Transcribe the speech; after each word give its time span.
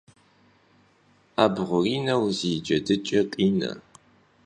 'ebğurineu 1.37 2.25
zı 2.37 2.51
cedıç'e 2.65 3.21
khine 3.31 3.71